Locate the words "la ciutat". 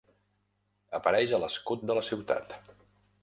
1.99-2.57